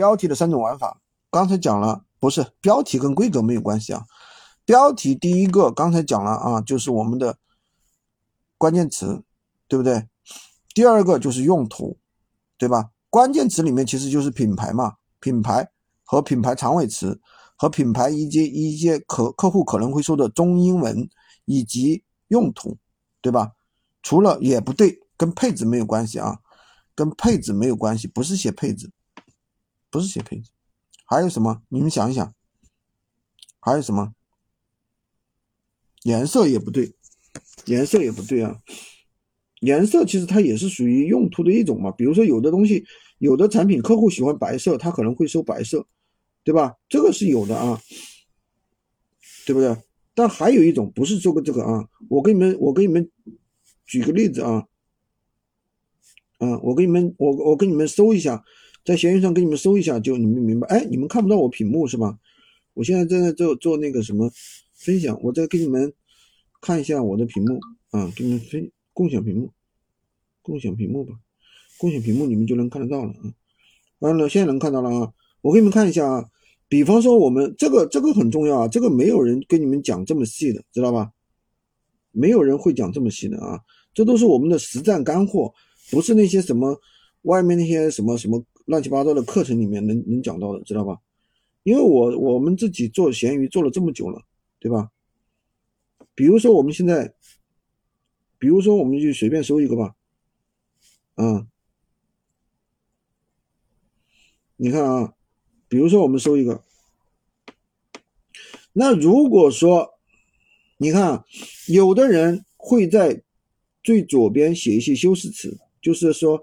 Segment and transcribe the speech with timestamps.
[0.00, 0.98] 标题的三种玩法，
[1.30, 4.06] 刚才讲了，不是标题跟规格没有关系啊。
[4.64, 7.36] 标题第一个刚才讲了啊，就是我们的
[8.56, 9.22] 关键词，
[9.68, 10.08] 对不对？
[10.72, 11.98] 第二个就是用途，
[12.56, 12.92] 对吧？
[13.10, 15.70] 关键词里面其实就是品牌嘛，品牌
[16.02, 17.20] 和品牌长尾词
[17.56, 21.06] 和品牌一些一些可客户可能会说的中英文
[21.44, 22.78] 以及用途，
[23.20, 23.52] 对吧？
[24.02, 26.38] 除了也不对，跟配置没有关系啊，
[26.94, 28.90] 跟配置没有关系，不是写配置，
[29.90, 30.50] 不是写配置，
[31.04, 31.62] 还有什么？
[31.68, 32.34] 你们想一想，
[33.58, 34.14] 还有什么？
[36.04, 36.94] 颜色也不对，
[37.66, 38.60] 颜色也不对啊。
[39.60, 41.90] 颜色其实它也是属于用途的一种嘛。
[41.90, 42.84] 比如说有的东西，
[43.18, 45.86] 有的产品客户喜欢白色，他可能会收白色，
[46.42, 46.76] 对吧？
[46.88, 47.78] 这个是有的啊，
[49.44, 49.76] 对不对？
[50.14, 53.10] 但还有一种不是做个这个啊，我给你们我给你们
[53.84, 54.66] 举个例子啊，
[56.38, 58.42] 嗯，我给你们我我给你们搜一下，
[58.84, 60.66] 在闲鱼上给你们搜一下，就你们明白。
[60.68, 62.18] 哎，你们看不到我屏幕是吧？
[62.74, 64.30] 我现在正在做做那个什么
[64.74, 65.92] 分享，我再给你们
[66.60, 67.60] 看一下我的屏幕
[67.90, 68.70] 啊，给你们分。
[68.92, 69.50] 共享屏幕，
[70.42, 71.14] 共享屏幕吧，
[71.78, 73.32] 共享屏幕你们就能看得到了啊。
[74.00, 75.12] 完了，现在能看到了啊。
[75.40, 76.28] 我给你们看一下啊，
[76.68, 81.10] 比方说我们这个这个很重要啊，这个没有人跟你们讲这么细的，知道吧？
[82.10, 83.58] 没有人会讲这么细的啊，
[83.94, 85.54] 这都是我们的实战干货，
[85.90, 86.78] 不是那些什么
[87.22, 90.98] 外面那些什么什么乱七八糟的课程里面能能讲到的，知道吧？
[91.64, 94.22] 因为我我们自己做闲鱼做了这么久了，
[94.58, 94.90] 对吧？
[96.14, 97.14] 比如说我们现在。
[98.42, 99.94] 比如说，我们就随便搜一个吧，
[101.16, 101.46] 啊，
[104.56, 105.14] 你看啊，
[105.68, 106.64] 比如说我们搜一个，
[108.72, 109.98] 那如果说，
[110.78, 111.22] 你看，
[111.68, 113.22] 有的人会在
[113.82, 116.42] 最左边写一些修饰词，就是说，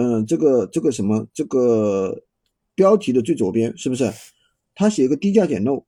[0.00, 2.22] 嗯，这个这个什么，这个
[2.76, 4.12] 标题的最左边是不是？
[4.72, 5.84] 他写一个低价捡漏，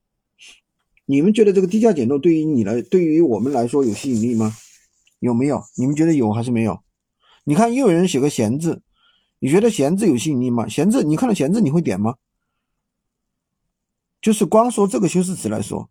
[1.06, 4.52] 你们觉得这个低价捡漏对于你来，对于我们来说有吸引力吗？
[5.20, 5.62] 有没有？
[5.76, 6.80] 你们觉得有还是没有？
[7.44, 8.82] 你看又有人写个闲字，
[9.38, 10.66] 你觉得闲字有吸引力吗？
[10.66, 12.16] 闲字，你看到闲字你会点吗？
[14.20, 15.88] 就是光说这个修饰词来说，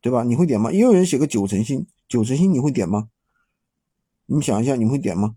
[0.00, 0.22] 对吧？
[0.22, 0.70] 你会点吗？
[0.70, 3.08] 又有人写个九成新，九成新你会点吗？
[4.26, 5.34] 你想一下，你会点吗？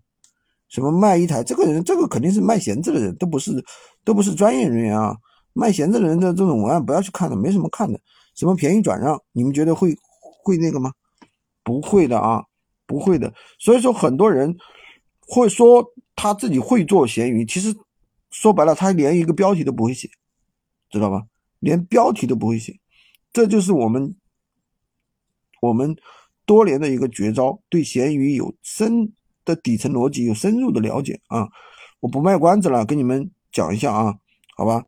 [0.68, 1.42] 什么卖一台？
[1.42, 3.64] 这个人，这个肯定是卖闲置的人，都不是，
[4.04, 5.16] 都不是专业人员啊！
[5.52, 8.00] 卖闲置的人的这种文案不要去看的，没什么看的。
[8.34, 10.92] 什么便宜转让，你们觉得会会那个吗？
[11.64, 12.44] 不会的啊！
[12.86, 14.56] 不会的，所以说很多人
[15.20, 15.84] 会说
[16.16, 17.74] 他自己会做闲鱼，其实
[18.30, 20.08] 说白了，他连一个标题都不会写，
[20.90, 21.22] 知道吧？
[21.58, 22.78] 连标题都不会写，
[23.32, 24.16] 这就是我们
[25.60, 25.96] 我们
[26.46, 29.12] 多年的一个绝招，对闲鱼有深
[29.48, 31.48] 的底层逻辑有深入的了解啊！
[32.00, 34.14] 我不卖关子了，跟你们讲一下啊，
[34.56, 34.76] 好吧？